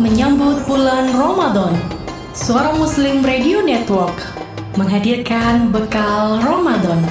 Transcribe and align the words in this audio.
Menyambut 0.00 0.64
bulan 0.64 1.12
Ramadan, 1.12 1.76
Suara 2.32 2.72
Muslim 2.72 3.20
Radio 3.20 3.60
Network 3.60 4.16
menghadirkan 4.80 5.68
bekal 5.68 6.40
Ramadan. 6.40 7.04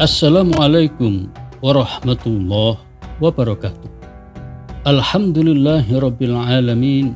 Assalamualaikum 0.00 1.28
warahmatullahi 1.60 2.80
wabarakatuh. 3.20 3.92
Alhamdulillahi 4.88 5.92
rabbil 6.00 6.32
alamin. 6.32 7.12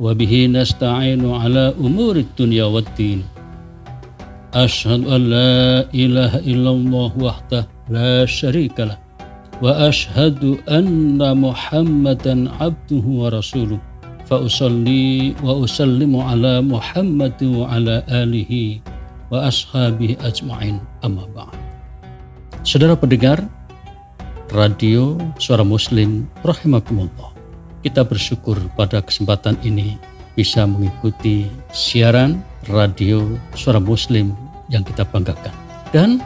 Wabihi 0.00 0.56
nasta'inu 0.56 1.36
ala 1.36 1.76
umuri 1.76 2.24
dunya 2.32 2.64
waddin. 2.64 3.35
Illallah 5.90 7.10
wahdah 7.16 7.64
la 7.90 8.26
syarika 8.28 8.92
lah. 8.92 8.98
Wa 9.58 9.88
ashhadu 9.88 10.60
anna 10.68 11.32
muhammadan 11.32 12.52
abduhu 12.60 13.24
wa 13.24 13.32
rasuluh. 13.32 13.80
Fa 14.28 14.42
usalli 14.42 15.32
wa 15.40 15.56
usallimu 15.64 16.20
ala 16.20 16.60
muhammadin 16.60 17.62
wa 17.62 17.70
ala 17.72 18.04
alihi 18.10 18.82
wa 19.32 19.48
ashabihi 19.48 20.18
ajma'in 20.22 20.82
amma. 21.02 21.48
Saudara 22.66 22.98
pendengar 22.98 23.38
radio 24.50 25.14
Suara 25.38 25.62
Muslim 25.62 26.26
rahimakumullah. 26.42 27.34
Kita 27.86 28.02
bersyukur 28.02 28.58
pada 28.74 28.98
kesempatan 28.98 29.54
ini 29.62 29.94
bisa 30.36 30.68
mengikuti 30.68 31.48
siaran 31.72 32.44
radio 32.68 33.24
Suara 33.56 33.80
Muslim 33.80 34.36
yang 34.68 34.84
kita 34.84 35.02
banggakan. 35.08 35.54
Dan 35.90 36.20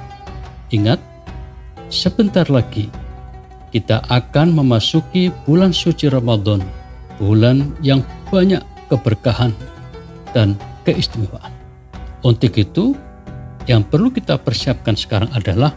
ingat, 0.74 0.98
sebentar 1.88 2.44
lagi 2.50 2.90
kita 3.70 4.02
akan 4.10 4.58
memasuki 4.58 5.30
bulan 5.46 5.70
suci 5.70 6.10
Ramadan, 6.10 6.58
bulan 7.22 7.70
yang 7.80 8.02
banyak 8.34 8.60
keberkahan 8.90 9.54
dan 10.34 10.58
keistimewaan. 10.82 11.54
Untuk 12.26 12.58
itu, 12.58 12.98
yang 13.70 13.86
perlu 13.86 14.10
kita 14.10 14.42
persiapkan 14.42 14.98
sekarang 14.98 15.30
adalah 15.30 15.70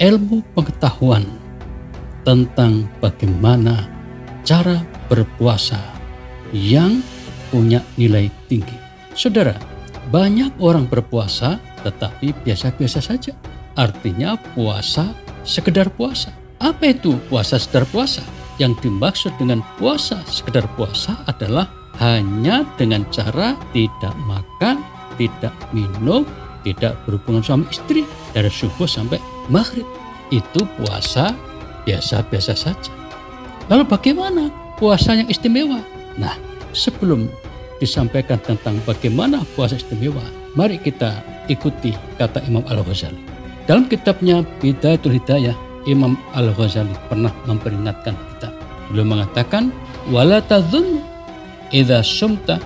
ilmu 0.00 0.40
pengetahuan 0.56 1.28
tentang 2.24 2.88
bagaimana 3.04 3.84
cara 4.42 4.80
berpuasa 5.12 5.78
yang 6.50 7.04
punya 7.54 7.86
nilai 7.94 8.26
tinggi. 8.50 8.74
Saudara, 9.14 9.54
banyak 10.10 10.58
orang 10.58 10.90
berpuasa 10.90 11.62
tetapi 11.86 12.34
biasa-biasa 12.42 12.98
saja. 12.98 13.30
Artinya 13.78 14.34
puasa 14.58 15.14
sekedar 15.46 15.86
puasa. 15.94 16.34
Apa 16.58 16.90
itu 16.90 17.14
puasa 17.30 17.62
sekedar 17.62 17.86
puasa? 17.94 18.26
Yang 18.58 18.90
dimaksud 18.90 19.30
dengan 19.38 19.62
puasa 19.78 20.18
sekedar 20.26 20.66
puasa 20.74 21.14
adalah 21.30 21.70
hanya 22.02 22.66
dengan 22.74 23.06
cara 23.14 23.54
tidak 23.70 24.14
makan, 24.26 24.82
tidak 25.14 25.54
minum, 25.70 26.26
tidak 26.66 26.98
berhubungan 27.06 27.42
suami 27.42 27.66
istri 27.70 28.02
dari 28.34 28.50
subuh 28.50 28.90
sampai 28.90 29.22
maghrib. 29.46 29.86
Itu 30.34 30.66
puasa 30.82 31.30
biasa-biasa 31.86 32.54
saja. 32.58 32.90
Lalu 33.70 33.86
bagaimana 33.86 34.50
puasa 34.78 35.14
yang 35.14 35.30
istimewa? 35.30 35.78
Nah, 36.18 36.34
sebelum 36.74 37.30
disampaikan 37.84 38.40
tentang 38.40 38.80
bagaimana 38.88 39.44
puasa 39.52 39.76
istimewa, 39.76 40.24
mari 40.56 40.80
kita 40.80 41.20
ikuti 41.52 41.92
kata 42.16 42.40
Imam 42.48 42.64
Al-Ghazali. 42.64 43.20
Dalam 43.68 43.84
kitabnya 43.88 44.40
Bidayatul 44.64 45.20
Hidayah, 45.20 45.52
Imam 45.84 46.16
Al-Ghazali 46.32 46.96
pernah 47.12 47.30
memperingatkan 47.44 48.16
kita. 48.16 48.48
Beliau 48.88 49.04
mengatakan, 49.04 49.68
"Wala 50.08 50.40
tadzun 50.40 51.04
idza 51.68 52.00
sumta 52.00 52.56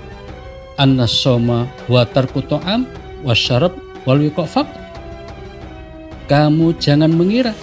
anna 0.78 1.10
soma 1.10 1.66
wa 1.90 2.06
tarku 2.06 2.38
wa 2.46 3.34
syarab 3.34 3.74
wal 4.06 4.22
Kamu 6.28 6.76
jangan 6.78 7.10
mengira 7.10 7.56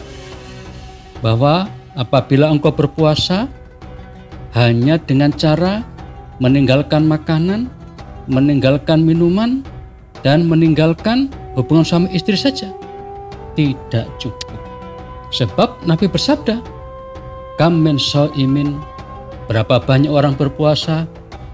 bahwa 1.24 1.70
apabila 1.96 2.52
engkau 2.52 2.76
berpuasa 2.76 3.48
hanya 4.58 5.00
dengan 5.00 5.32
cara 5.32 5.95
meninggalkan 6.40 7.08
makanan, 7.08 7.72
meninggalkan 8.28 9.04
minuman, 9.06 9.62
dan 10.26 10.50
meninggalkan 10.50 11.30
hubungan 11.54 11.86
suami 11.86 12.10
istri 12.12 12.36
saja. 12.36 12.74
Tidak 13.54 14.08
cukup. 14.20 14.58
Sebab 15.32 15.86
Nabi 15.88 16.10
bersabda, 16.10 16.60
Kam 17.56 17.80
min 17.80 17.96
imin 18.36 18.76
berapa 19.48 19.80
banyak 19.80 20.12
orang 20.12 20.36
berpuasa, 20.36 21.08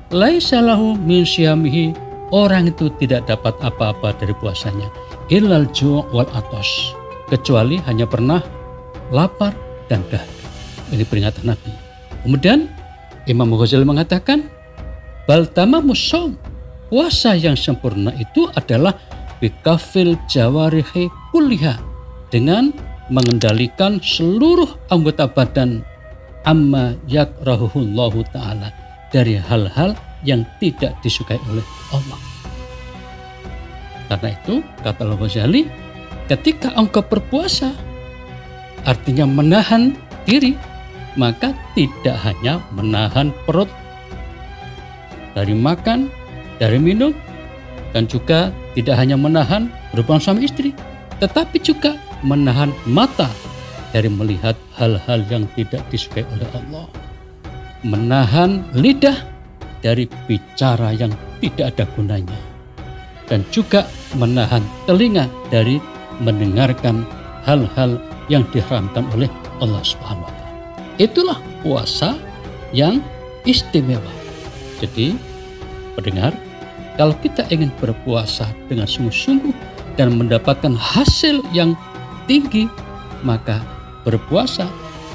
laisalahu 0.10 0.98
min 0.98 1.22
syamihi, 1.22 1.94
orang 2.34 2.74
itu 2.74 2.90
tidak 2.98 3.30
dapat 3.30 3.54
apa-apa 3.62 4.18
dari 4.18 4.34
puasanya, 4.34 4.90
illal 5.30 5.70
ju' 5.70 6.02
wal 6.10 6.26
atos 6.34 6.98
kecuali 7.30 7.78
hanya 7.86 8.10
pernah 8.10 8.44
lapar 9.14 9.54
dan 9.88 10.04
dahaga. 10.12 10.48
Ini 10.92 11.08
peringatan 11.08 11.48
Nabi. 11.48 11.72
Kemudian 12.28 12.68
Imam 13.30 13.48
Ghazali 13.56 13.88
mengatakan, 13.88 14.52
Baltama 15.32 15.80
musom, 15.80 16.36
puasa 16.92 17.40
yang 17.40 17.56
sempurna 17.56 18.12
itu 18.20 18.52
adalah 18.52 19.00
bikafil 19.40 20.20
jawarihi 20.28 21.08
kuliha 21.32 21.80
dengan 22.28 22.76
mengendalikan 23.08 24.04
seluruh 24.04 24.68
anggota 24.92 25.32
badan 25.32 25.88
amma 26.44 27.00
yakrahuhullahu 27.08 28.28
ta'ala 28.36 28.76
dari 29.08 29.40
hal-hal 29.40 29.96
yang 30.28 30.44
tidak 30.60 31.00
disukai 31.00 31.40
oleh 31.48 31.64
Allah. 31.96 32.20
Karena 34.12 34.36
itu, 34.36 34.60
kata 34.84 35.08
Al-Ghazali, 35.08 35.64
Ketika 36.28 36.76
engkau 36.76 37.08
berpuasa, 37.08 37.72
artinya 38.84 39.24
menahan 39.24 39.96
diri, 40.28 40.60
maka 41.16 41.56
tidak 41.72 42.20
hanya 42.20 42.60
menahan 42.76 43.32
perut 43.48 43.72
dari 45.38 45.56
makan, 45.56 46.12
dari 46.60 46.78
minum, 46.78 47.16
dan 47.92 48.08
juga 48.08 48.52
tidak 48.76 48.96
hanya 49.00 49.20
menahan 49.20 49.68
berhubungan 49.92 50.24
suami 50.24 50.48
istri, 50.48 50.72
tetapi 51.20 51.60
juga 51.60 52.00
menahan 52.24 52.72
mata 52.88 53.28
dari 53.92 54.08
melihat 54.08 54.56
hal-hal 54.80 55.20
yang 55.28 55.44
tidak 55.60 55.84
disukai 55.92 56.24
oleh 56.32 56.48
Allah. 56.56 56.88
Menahan 57.82 58.64
lidah 58.78 59.18
dari 59.82 60.06
bicara 60.30 60.94
yang 60.96 61.12
tidak 61.42 61.76
ada 61.76 61.86
gunanya. 61.98 62.40
Dan 63.28 63.48
juga 63.50 63.88
menahan 64.20 64.62
telinga 64.86 65.26
dari 65.50 65.80
mendengarkan 66.20 67.08
hal-hal 67.48 67.98
yang 68.30 68.46
diharamkan 68.52 69.08
oleh 69.16 69.32
Allah 69.64 69.82
Subhanahu 69.82 70.28
wa 70.28 70.34
taala. 70.36 70.52
Itulah 71.02 71.40
puasa 71.64 72.20
yang 72.76 73.02
istimewa. 73.48 74.21
Jadi, 74.82 75.14
pendengar, 75.94 76.34
kalau 76.98 77.14
kita 77.22 77.46
ingin 77.54 77.70
berpuasa 77.78 78.50
dengan 78.66 78.90
sungguh-sungguh 78.90 79.54
dan 79.96 80.18
mendapatkan 80.18 80.74
hasil 80.74 81.46
yang 81.54 81.78
tinggi, 82.26 82.66
maka 83.22 83.62
berpuasa 84.02 84.66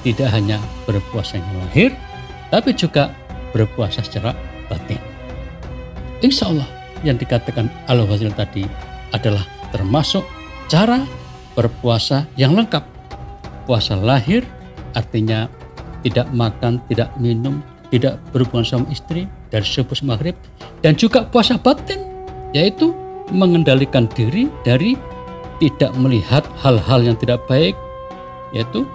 tidak 0.07 0.31
hanya 0.31 0.63
berpuasa 0.87 1.43
yang 1.43 1.51
lahir, 1.67 1.91
tapi 2.55 2.71
juga 2.71 3.11
berpuasa 3.51 4.07
secara 4.07 4.31
batin. 4.71 5.03
Insya 6.23 6.49
Allah 6.49 6.69
yang 7.03 7.19
dikatakan 7.19 7.67
Al-Ghazali 7.91 8.33
tadi 8.33 8.65
adalah 9.11 9.43
termasuk 9.75 10.23
cara 10.71 11.03
berpuasa 11.59 12.25
yang 12.39 12.55
lengkap. 12.55 12.87
Puasa 13.67 13.99
lahir 13.99 14.47
artinya 14.95 15.51
tidak 16.07 16.31
makan, 16.31 16.79
tidak 16.87 17.11
minum, 17.19 17.59
tidak 17.91 18.23
berhubungan 18.31 18.63
sama 18.63 18.87
istri 18.95 19.27
dari 19.51 19.67
subuh 19.67 19.97
maghrib 20.03 20.35
dan 20.83 20.95
juga 20.99 21.27
puasa 21.27 21.59
batin 21.59 22.03
yaitu 22.55 22.95
mengendalikan 23.31 24.07
diri 24.15 24.47
dari 24.63 24.95
tidak 25.59 25.93
melihat 25.97 26.45
hal-hal 26.61 27.01
yang 27.03 27.17
tidak 27.19 27.43
baik 27.49 27.75
yaitu 28.55 28.87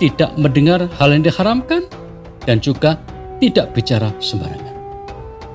tidak 0.00 0.32
mendengar 0.40 0.88
hal 0.96 1.12
yang 1.12 1.24
diharamkan 1.24 1.84
dan 2.48 2.56
juga 2.62 2.96
tidak 3.40 3.72
bicara 3.76 4.08
sembarangan. 4.20 4.72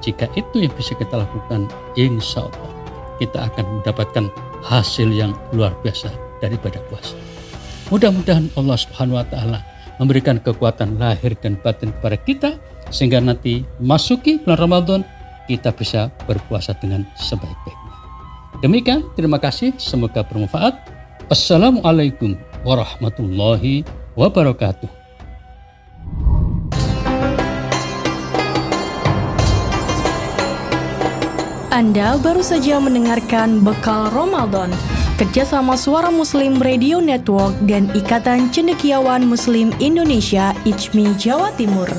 Jika 0.06 0.30
itu 0.38 0.70
yang 0.70 0.74
bisa 0.78 0.94
kita 0.94 1.18
lakukan, 1.18 1.66
insya 1.98 2.46
Allah 2.46 2.72
kita 3.18 3.50
akan 3.50 3.82
mendapatkan 3.82 4.26
hasil 4.62 5.10
yang 5.10 5.34
luar 5.50 5.74
biasa 5.82 6.14
daripada 6.44 6.78
puasa. 6.92 7.18
Mudah-mudahan 7.90 8.50
Allah 8.58 8.78
Subhanahu 8.78 9.18
wa 9.18 9.26
taala 9.26 9.60
memberikan 9.98 10.38
kekuatan 10.42 11.02
lahir 11.02 11.34
dan 11.40 11.58
batin 11.62 11.94
kepada 11.96 12.18
kita 12.22 12.50
sehingga 12.90 13.22
nanti 13.22 13.66
masuki 13.82 14.42
bulan 14.42 14.60
Ramadan 14.60 15.02
kita 15.46 15.74
bisa 15.74 16.10
berpuasa 16.26 16.74
dengan 16.78 17.06
sebaik-baiknya. 17.18 17.94
Demikian, 18.66 19.06
terima 19.14 19.38
kasih. 19.38 19.78
Semoga 19.78 20.26
bermanfaat. 20.26 20.74
Assalamualaikum 21.30 22.38
warahmatullahi 22.66 23.86
wabarakatuh. 24.18 25.06
Anda 31.76 32.16
baru 32.24 32.40
saja 32.40 32.80
mendengarkan 32.80 33.60
Bekal 33.60 34.08
Ramadan 34.16 34.72
kerjasama 35.20 35.76
Suara 35.76 36.08
Muslim 36.08 36.56
Radio 36.64 37.04
Network 37.04 37.52
dan 37.68 37.92
Ikatan 37.92 38.48
Cendekiawan 38.56 39.28
Muslim 39.28 39.76
Indonesia 39.84 40.56
ICMI 40.64 41.20
Jawa 41.20 41.52
Timur. 41.60 41.92